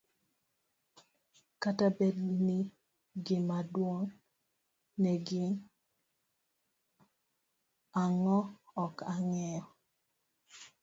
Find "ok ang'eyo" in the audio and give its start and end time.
8.83-9.63